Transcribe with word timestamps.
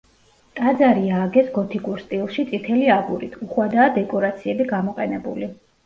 ტაძარი 0.59 1.11
ააგეს 1.17 1.51
გოთიკურ 1.59 2.01
სტილში 2.07 2.47
წითელი 2.49 2.91
აგურით, 2.97 3.39
უხვადაა 3.49 3.89
დეკორაციები 4.03 4.73
გამოყენებული. 4.77 5.57